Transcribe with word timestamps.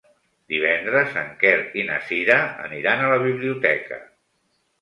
Divendres 0.53 1.17
en 1.23 1.29
Quer 1.43 1.53
i 1.81 1.85
na 1.91 1.99
Cira 2.07 2.39
aniran 2.69 3.05
a 3.05 3.13
la 3.15 3.23
biblioteca. 3.29 4.01